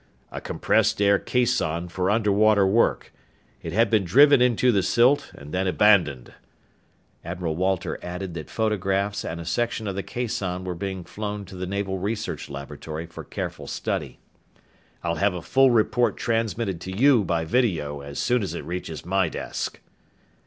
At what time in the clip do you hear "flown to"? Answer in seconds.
11.03-11.55